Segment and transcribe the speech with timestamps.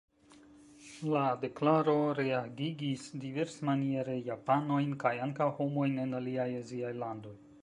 [1.15, 7.37] La deklaro reagigis diversmaniere japanojn kaj ankaŭ homojn en aliaj aziaj landoj.